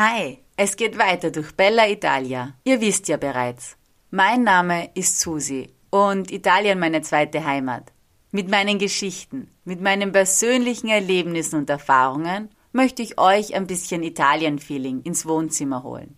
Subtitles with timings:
[0.00, 2.54] Hi, es geht weiter durch Bella Italia.
[2.62, 3.76] Ihr wisst ja bereits.
[4.12, 7.90] Mein Name ist Susi und Italien meine zweite Heimat.
[8.30, 15.02] Mit meinen Geschichten, mit meinen persönlichen Erlebnissen und Erfahrungen möchte ich euch ein bisschen Italien-Feeling
[15.02, 16.16] ins Wohnzimmer holen.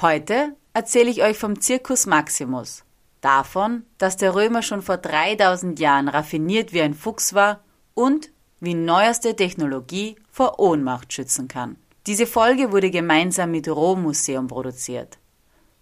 [0.00, 2.82] Heute erzähle ich euch vom Circus Maximus.
[3.20, 7.60] Davon, dass der Römer schon vor 3000 Jahren raffiniert wie ein Fuchs war
[7.92, 11.76] und wie neueste Technologie vor Ohnmacht schützen kann.
[12.08, 15.18] Diese Folge wurde gemeinsam mit Rom Museum produziert.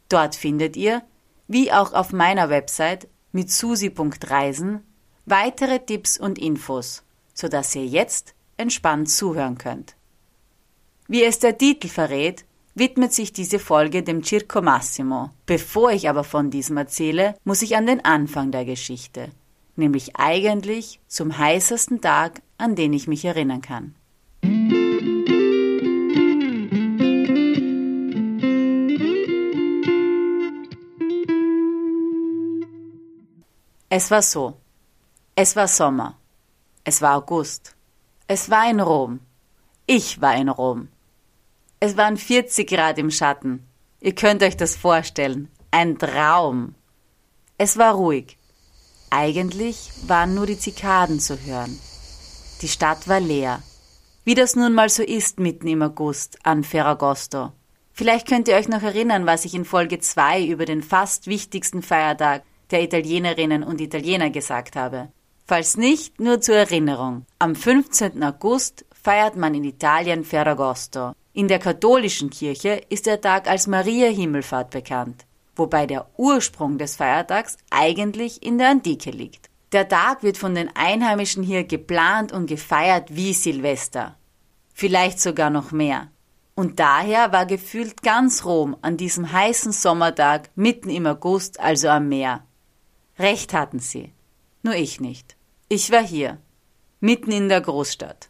[0.09, 1.03] Dort findet ihr,
[1.47, 4.83] wie auch auf meiner Website mit susi.reisen,
[5.25, 9.95] weitere Tipps und Infos, sodass ihr jetzt entspannt zuhören könnt.
[11.07, 15.31] Wie es der Titel verrät, widmet sich diese Folge dem Circo Massimo.
[15.47, 19.31] Bevor ich aber von diesem erzähle, muss ich an den Anfang der Geschichte,
[19.77, 23.95] nämlich eigentlich zum heißesten Tag, an den ich mich erinnern kann.
[33.99, 34.61] Es war so.
[35.35, 36.19] Es war Sommer.
[36.85, 37.75] Es war August.
[38.27, 39.21] Es war in Rom.
[39.87, 40.89] Ich war in Rom.
[41.81, 43.67] Es waren 40 Grad im Schatten.
[44.01, 45.49] Ihr könnt euch das vorstellen.
[45.71, 46.75] Ein Traum.
[47.57, 48.37] Es war ruhig.
[49.09, 51.81] Eigentlich waren nur die Zikaden zu hören.
[52.61, 53.63] Die Stadt war leer.
[54.25, 57.53] Wie das nun mal so ist mitten im August an Ferragosto.
[57.95, 61.81] Vielleicht könnt ihr euch noch erinnern, was ich in Folge 2 über den fast wichtigsten
[61.81, 65.09] Feiertag der Italienerinnen und Italiener gesagt habe.
[65.47, 67.25] Falls nicht, nur zur Erinnerung.
[67.39, 68.23] Am 15.
[68.23, 71.13] August feiert man in Italien Ferragosto.
[71.33, 75.25] In der katholischen Kirche ist der Tag als Maria Himmelfahrt bekannt,
[75.55, 79.49] wobei der Ursprung des Feiertags eigentlich in der Antike liegt.
[79.73, 84.17] Der Tag wird von den Einheimischen hier geplant und gefeiert wie Silvester.
[84.73, 86.09] Vielleicht sogar noch mehr.
[86.55, 92.09] Und daher war gefühlt ganz Rom an diesem heißen Sommertag mitten im August, also am
[92.09, 92.43] Meer.
[93.19, 94.13] Recht hatten sie.
[94.63, 95.37] Nur ich nicht.
[95.69, 96.39] Ich war hier,
[97.01, 98.29] mitten in der Großstadt.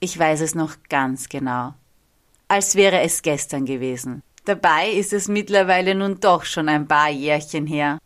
[0.00, 1.74] Ich weiß es noch ganz genau.
[2.48, 4.22] Als wäre es gestern gewesen.
[4.44, 7.98] Dabei ist es mittlerweile nun doch schon ein paar Jährchen her.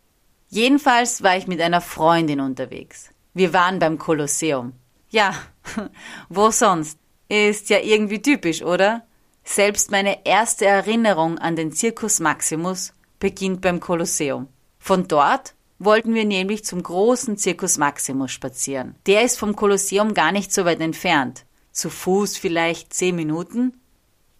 [0.49, 3.09] Jedenfalls war ich mit einer Freundin unterwegs.
[3.33, 4.73] Wir waren beim Kolosseum.
[5.09, 5.33] Ja,
[6.29, 6.99] wo sonst?
[7.29, 9.05] Ist ja irgendwie typisch, oder?
[9.43, 14.47] Selbst meine erste Erinnerung an den Circus Maximus beginnt beim Kolosseum.
[14.79, 18.95] Von dort wollten wir nämlich zum großen Circus Maximus spazieren.
[19.05, 21.45] Der ist vom Kolosseum gar nicht so weit entfernt.
[21.71, 23.79] Zu Fuß vielleicht zehn Minuten?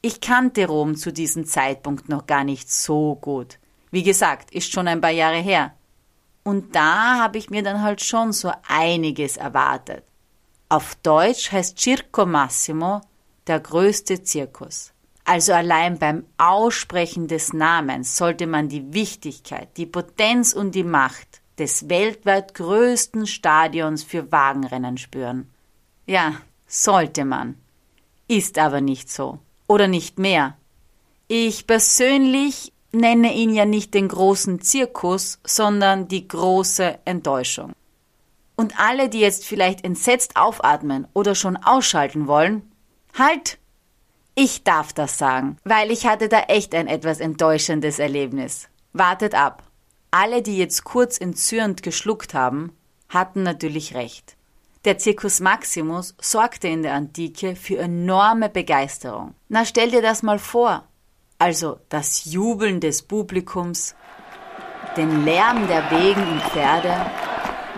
[0.02, 3.59] Ich kannte Rom zu diesem Zeitpunkt noch gar nicht so gut.
[3.92, 5.74] Wie gesagt, ist schon ein paar Jahre her.
[6.44, 10.03] Und da habe ich mir dann halt schon so einiges erwartet.
[10.70, 13.02] Auf Deutsch heißt Circo Massimo
[13.47, 14.94] der größte Zirkus.
[15.28, 21.42] Also allein beim Aussprechen des Namens sollte man die Wichtigkeit, die Potenz und die Macht
[21.58, 25.50] des weltweit größten Stadions für Wagenrennen spüren.
[26.06, 27.56] Ja, sollte man.
[28.30, 29.40] Ist aber nicht so.
[29.68, 30.56] Oder nicht mehr.
[31.28, 37.74] Ich persönlich nenne ihn ja nicht den großen Zirkus, sondern die große Enttäuschung.
[38.56, 42.72] Und alle, die jetzt vielleicht entsetzt aufatmen oder schon ausschalten wollen,
[43.14, 43.59] halt!
[44.40, 48.70] Ich darf das sagen, weil ich hatte da echt ein etwas enttäuschendes Erlebnis.
[48.94, 49.64] Wartet ab.
[50.12, 52.72] Alle, die jetzt kurz entzürnt geschluckt haben,
[53.09, 54.38] hatten natürlich recht.
[54.86, 59.34] Der Circus Maximus sorgte in der Antike für enorme Begeisterung.
[59.50, 60.84] Na stell dir das mal vor.
[61.40, 63.96] Also das Jubeln des Publikums,
[64.97, 66.96] den Lärm der Wegen und Pferde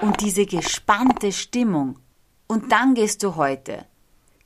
[0.02, 2.00] und diese gespannte Stimmung.
[2.48, 3.86] Und dann gehst du heute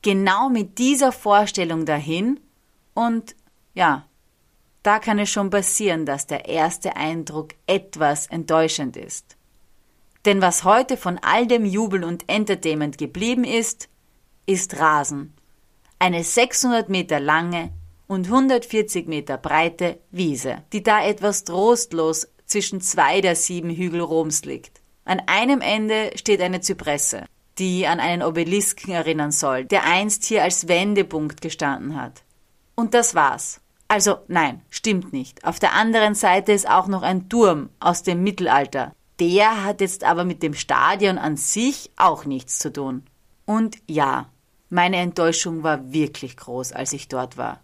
[0.04, 2.40] genau mit dieser Vorstellung dahin
[2.94, 3.36] und
[3.74, 4.06] ja,
[4.84, 9.38] da kann es schon passieren, dass der erste Eindruck etwas enttäuschend ist.
[10.26, 13.90] Denn was heute von all dem Jubel und Entertainment geblieben ist,
[14.46, 15.34] ist Rasen.
[16.00, 17.72] Eine 600 Meter lange
[18.08, 24.44] und 140 Meter breite Wiese, die da etwas trostlos zwischen zwei der sieben Hügel Roms
[24.44, 24.82] liegt.
[25.06, 27.26] An einem Ende steht eine Zypresse,
[27.60, 32.24] die an einen Obelisken erinnern soll, der einst hier als Wendepunkt gestanden hat.
[32.76, 33.62] Und das war's.
[33.88, 35.46] Also nein, stimmt nicht.
[35.46, 38.94] Auf der anderen Seite ist auch noch ein Turm aus dem Mittelalter.
[39.20, 43.04] Der hat jetzt aber mit dem Stadion an sich auch nichts zu tun.
[43.46, 44.30] Und ja,
[44.70, 47.60] meine Enttäuschung war wirklich groß, als ich dort war.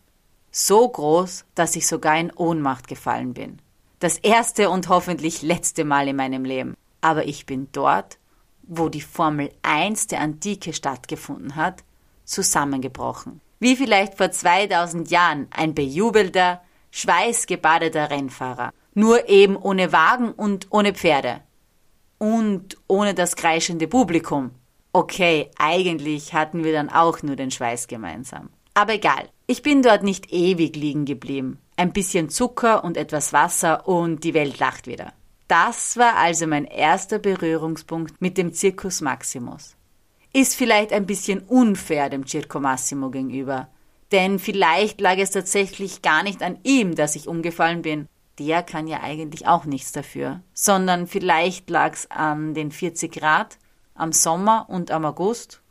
[0.52, 3.60] So groß, dass ich sogar in Ohnmacht gefallen bin.
[4.00, 6.76] Das erste und hoffentlich letzte Mal in meinem Leben.
[7.02, 8.20] Aber ich bin dort
[8.70, 11.84] wo die Formel 1 der Antike stattgefunden hat,
[12.24, 13.42] zusammengebrochen.
[13.60, 16.62] Wie vielleicht vor 2000 Jahren ein bejubelter,
[16.92, 18.72] schweißgebadeter Rennfahrer.
[18.94, 21.42] Nur eben ohne Wagen und ohne Pferde.
[22.20, 24.52] Und ohne das kreischende Publikum.
[24.94, 28.50] Okay, eigentlich hatten wir dann auch nur den Schweiß gemeinsam.
[28.74, 29.30] Aber egal.
[29.48, 31.60] Ich bin dort nicht ewig liegen geblieben.
[31.76, 35.14] Ein bisschen Zucker und etwas Wasser und die Welt lacht wieder.
[35.50, 39.76] Das war also mein erster Berührungspunkt mit dem Circus Maximus.
[40.32, 43.68] Ist vielleicht ein bisschen unfair dem Circo Massimo gegenüber.
[44.12, 48.08] Denn vielleicht lag es tatsächlich gar nicht an ihm, dass ich umgefallen bin.
[48.38, 50.42] Der kann ja eigentlich auch nichts dafür.
[50.54, 53.58] Sondern vielleicht lag's an den 40 Grad,
[53.96, 55.64] am Sommer und am August.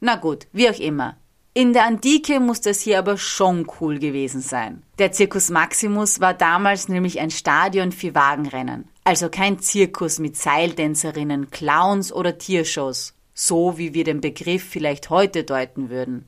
[0.00, 1.18] Na gut, wie auch immer.
[1.52, 4.82] In der Antike muss das hier aber schon cool gewesen sein.
[4.98, 8.88] Der Circus Maximus war damals nämlich ein Stadion für Wagenrennen.
[9.06, 15.44] Also kein Zirkus mit Seiltänzerinnen, Clowns oder Tiershows, so wie wir den Begriff vielleicht heute
[15.44, 16.26] deuten würden.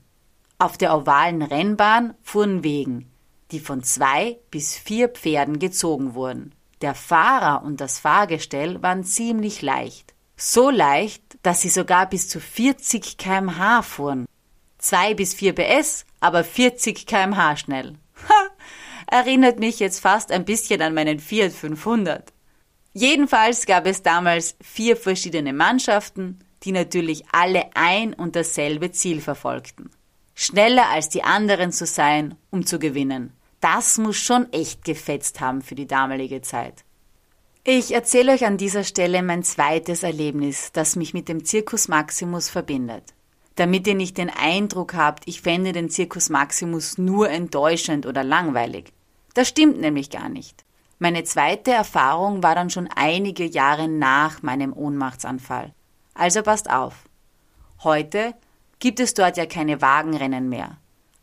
[0.58, 3.10] Auf der ovalen Rennbahn fuhren Wegen,
[3.50, 6.54] die von zwei bis vier Pferden gezogen wurden.
[6.80, 10.14] Der Fahrer und das Fahrgestell waren ziemlich leicht.
[10.36, 14.26] So leicht, dass sie sogar bis zu 40 kmh fuhren.
[14.78, 17.94] Zwei bis vier PS, aber 40 kmh schnell.
[18.28, 18.50] Ha!
[19.10, 22.32] Erinnert mich jetzt fast ein bisschen an meinen Fiat 500.
[23.00, 29.90] Jedenfalls gab es damals vier verschiedene Mannschaften, die natürlich alle ein und dasselbe Ziel verfolgten
[30.38, 33.32] schneller als die anderen zu sein, um zu gewinnen.
[33.60, 36.84] Das muss schon echt gefetzt haben für die damalige Zeit.
[37.64, 42.48] Ich erzähle euch an dieser Stelle mein zweites Erlebnis, das mich mit dem Circus Maximus
[42.48, 43.02] verbindet.
[43.56, 48.92] Damit ihr nicht den Eindruck habt, ich fände den Circus Maximus nur enttäuschend oder langweilig.
[49.34, 50.64] Das stimmt nämlich gar nicht.
[50.98, 55.72] Meine zweite Erfahrung war dann schon einige Jahre nach meinem Ohnmachtsanfall.
[56.14, 57.04] Also passt auf.
[57.84, 58.34] Heute
[58.80, 60.78] gibt es dort ja keine Wagenrennen mehr.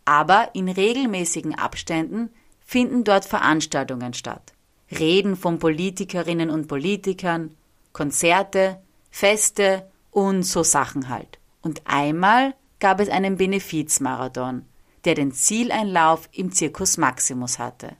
[0.05, 2.29] Aber in regelmäßigen Abständen
[2.65, 4.53] finden dort Veranstaltungen statt.
[4.91, 7.55] Reden von Politikerinnen und Politikern,
[7.91, 8.79] Konzerte,
[9.09, 11.39] Feste und so Sachen halt.
[11.61, 14.65] Und einmal gab es einen Benefizmarathon,
[15.03, 17.95] der den Zieleinlauf im Circus Maximus hatte.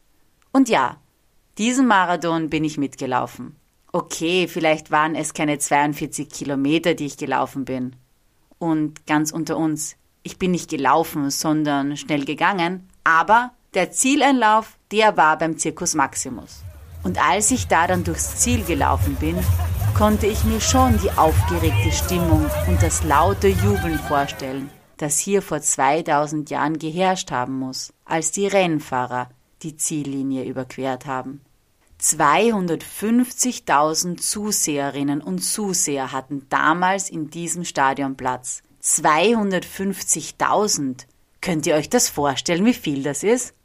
[0.52, 0.98] Und ja,
[1.58, 3.56] diesen Marathon bin ich mitgelaufen.
[3.92, 7.96] Okay, vielleicht waren es keine 42 Kilometer, die ich gelaufen bin.
[8.60, 15.16] Und ganz unter uns, ich bin nicht gelaufen, sondern schnell gegangen, aber der Zieleinlauf, der
[15.16, 16.64] war beim Circus Maximus.
[17.04, 19.38] Und als ich da dann durchs Ziel gelaufen bin,
[19.96, 25.62] konnte ich mir schon die aufgeregte Stimmung und das laute Jubeln vorstellen, das hier vor
[25.62, 29.30] 2000 Jahren geherrscht haben muss, als die Rennfahrer
[29.62, 31.42] die Ziellinie überquert haben.
[32.06, 38.62] 250.000 Zuseherinnen und Zuseher hatten damals in diesem Stadion Platz.
[38.84, 41.08] 250.000.
[41.42, 43.56] Könnt ihr euch das vorstellen, wie viel das ist?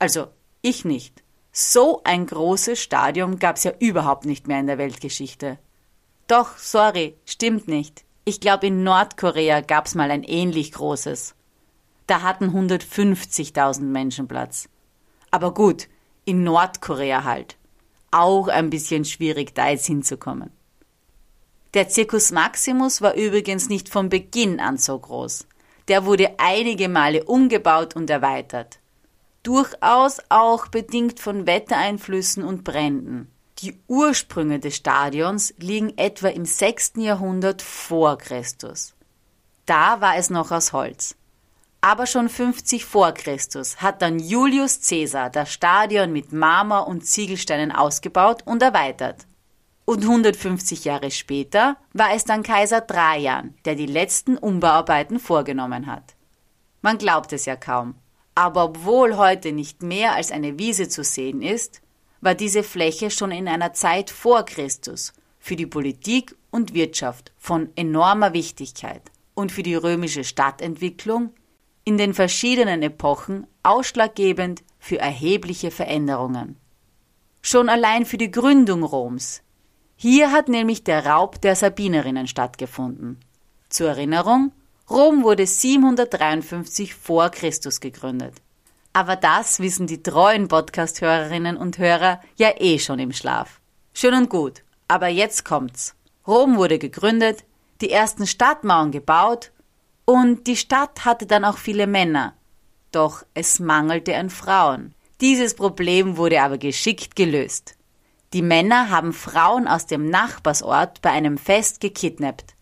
[0.00, 0.26] Also,
[0.62, 1.22] ich nicht.
[1.52, 5.60] So ein großes Stadion gab's ja überhaupt nicht mehr in der Weltgeschichte.
[6.26, 8.04] Doch, sorry, stimmt nicht.
[8.24, 11.36] Ich glaube, in Nordkorea gab's mal ein ähnlich großes.
[12.08, 14.68] Da hatten 150.000 Menschen Platz.
[15.30, 15.86] Aber gut,
[16.24, 17.56] in Nordkorea halt
[18.16, 20.50] auch ein bisschen schwierig, da jetzt hinzukommen.
[21.74, 25.46] Der Circus Maximus war übrigens nicht von Beginn an so groß.
[25.88, 28.78] Der wurde einige Male umgebaut und erweitert.
[29.42, 33.30] Durchaus auch bedingt von Wettereinflüssen und Bränden.
[33.58, 36.94] Die Ursprünge des Stadions liegen etwa im 6.
[36.96, 38.94] Jahrhundert vor Christus.
[39.66, 41.14] Da war es noch aus Holz.
[41.86, 47.70] Aber schon 50 vor Christus hat dann Julius Caesar das Stadion mit Marmor und Ziegelsteinen
[47.70, 49.24] ausgebaut und erweitert.
[49.84, 56.16] Und 150 Jahre später war es dann Kaiser Trajan, der die letzten Umbauarbeiten vorgenommen hat.
[56.82, 57.94] Man glaubt es ja kaum.
[58.34, 61.82] Aber obwohl heute nicht mehr als eine Wiese zu sehen ist,
[62.20, 67.68] war diese Fläche schon in einer Zeit vor Christus für die Politik und Wirtschaft von
[67.76, 69.02] enormer Wichtigkeit
[69.34, 71.32] und für die römische Stadtentwicklung
[71.86, 76.56] in den verschiedenen Epochen ausschlaggebend für erhebliche Veränderungen.
[77.42, 79.42] Schon allein für die Gründung Roms.
[79.94, 83.20] Hier hat nämlich der Raub der Sabinerinnen stattgefunden.
[83.68, 84.50] Zur Erinnerung,
[84.90, 88.34] Rom wurde 753 vor Christus gegründet.
[88.92, 93.60] Aber das wissen die treuen Podcast-Hörerinnen und Hörer ja eh schon im Schlaf.
[93.94, 95.94] Schön und gut, aber jetzt kommt's.
[96.26, 97.44] Rom wurde gegründet,
[97.80, 99.52] die ersten Stadtmauern gebaut
[100.06, 102.34] und die Stadt hatte dann auch viele Männer.
[102.92, 104.94] Doch es mangelte an Frauen.
[105.20, 107.76] Dieses Problem wurde aber geschickt gelöst.
[108.32, 112.54] Die Männer haben Frauen aus dem Nachbarsort bei einem Fest gekidnappt,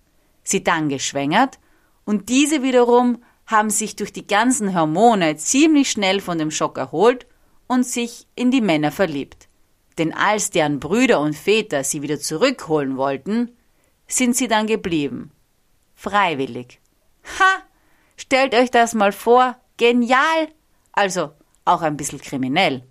[0.42, 1.58] sie dann geschwängert
[2.04, 7.26] und diese wiederum haben sich durch die ganzen Hormone ziemlich schnell von dem Schock erholt
[7.66, 9.48] und sich in die Männer verliebt.
[9.98, 13.50] Denn als deren Brüder und Väter sie wieder zurückholen wollten,
[14.06, 15.30] sind sie dann geblieben.
[15.94, 16.80] Freiwillig.
[17.38, 17.62] Ha!
[18.16, 20.48] Stellt euch das mal vor, genial!
[20.92, 21.32] Also
[21.64, 22.84] auch ein bisschen kriminell.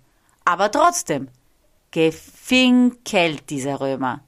[0.44, 1.28] Aber trotzdem,
[1.90, 4.20] gefinkelt dieser Römer.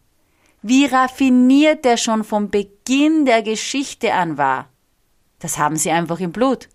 [0.63, 4.69] Wie raffiniert er schon vom Beginn der Geschichte an war.
[5.39, 6.69] Das haben sie einfach im Blut.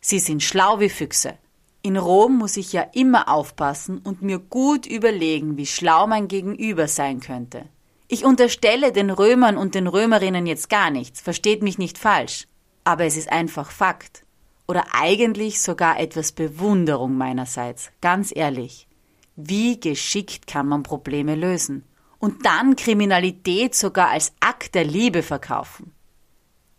[0.00, 1.38] Sie sind schlau wie Füchse.
[1.82, 6.88] In Rom muss ich ja immer aufpassen und mir gut überlegen, wie schlau mein Gegenüber
[6.88, 7.68] sein könnte.
[8.06, 12.46] Ich unterstelle den Römern und den Römerinnen jetzt gar nichts, versteht mich nicht falsch.
[12.84, 14.24] Aber es ist einfach Fakt.
[14.66, 18.88] Oder eigentlich sogar etwas Bewunderung meinerseits, ganz ehrlich.
[19.36, 21.84] Wie geschickt kann man Probleme lösen?
[22.18, 25.92] Und dann Kriminalität sogar als Akt der Liebe verkaufen.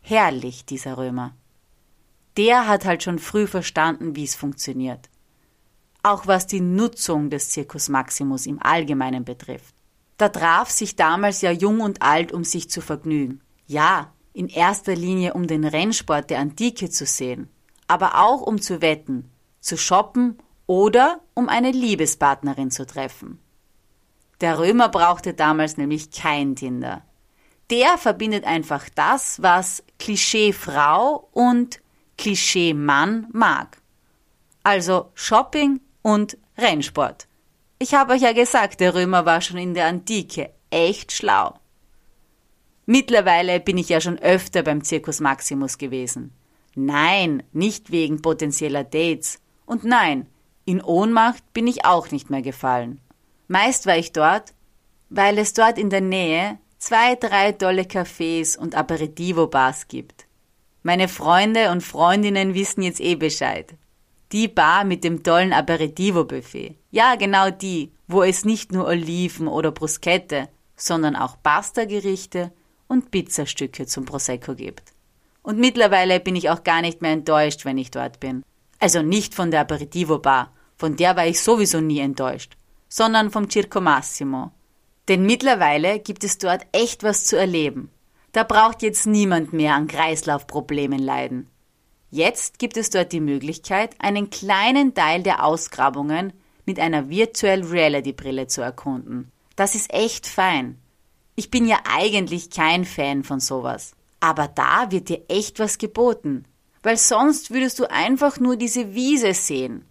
[0.01, 1.35] Herrlich, dieser Römer.
[2.37, 5.09] Der hat halt schon früh verstanden, wie es funktioniert.
[6.01, 9.74] Auch was die Nutzung des Circus Maximus im Allgemeinen betrifft.
[10.17, 13.41] Da traf sich damals ja jung und alt, um sich zu vergnügen.
[13.67, 17.49] Ja, in erster Linie um den Rennsport der Antike zu sehen,
[17.87, 23.39] aber auch um zu wetten, zu shoppen oder um eine Liebespartnerin zu treffen.
[24.41, 27.03] Der Römer brauchte damals nämlich kein Tinder.
[27.69, 31.81] Der verbindet einfach das, was Klischee Frau und
[32.17, 33.77] Klischee Mann mag.
[34.63, 37.27] Also Shopping und Rennsport.
[37.77, 41.55] Ich habe euch ja gesagt, der Römer war schon in der Antike echt schlau.
[42.85, 46.31] Mittlerweile bin ich ja schon öfter beim Circus Maximus gewesen.
[46.75, 49.39] Nein, nicht wegen potenzieller Dates.
[49.65, 50.27] Und nein,
[50.65, 53.01] in Ohnmacht bin ich auch nicht mehr gefallen.
[53.47, 54.53] Meist war ich dort,
[55.09, 60.27] weil es dort in der Nähe zwei, drei tolle Cafés und Aperitivo-Bars gibt.
[60.83, 63.73] Meine Freunde und Freundinnen wissen jetzt eh Bescheid.
[64.31, 66.77] Die Bar mit dem tollen Aperitivo-Buffet.
[66.91, 72.51] Ja, genau die, wo es nicht nur Oliven oder Bruschette, sondern auch Pasta-Gerichte
[72.87, 74.93] und Pizzastücke zum Prosecco gibt.
[75.41, 78.43] Und mittlerweile bin ich auch gar nicht mehr enttäuscht, wenn ich dort bin.
[78.79, 82.57] Also nicht von der Aperitivo-Bar, von der war ich sowieso nie enttäuscht,
[82.89, 84.51] sondern vom Circo Massimo.
[85.07, 87.91] Denn mittlerweile gibt es dort echt was zu erleben.
[88.31, 91.47] Da braucht jetzt niemand mehr an Kreislaufproblemen leiden.
[92.15, 96.31] Jetzt gibt es dort die Möglichkeit, einen kleinen Teil der Ausgrabungen
[96.65, 99.33] mit einer Virtual Reality Brille zu erkunden.
[99.57, 100.79] Das ist echt fein.
[101.35, 103.95] Ich bin ja eigentlich kein Fan von sowas.
[104.21, 106.45] Aber da wird dir echt was geboten.
[106.83, 109.83] Weil sonst würdest du einfach nur diese Wiese sehen.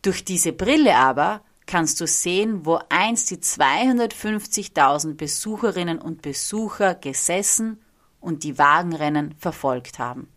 [0.00, 7.82] Durch diese Brille aber kannst du sehen, wo einst die 250.000 Besucherinnen und Besucher gesessen
[8.18, 10.30] und die Wagenrennen verfolgt haben.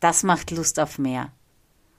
[0.00, 1.32] Das macht Lust auf mehr.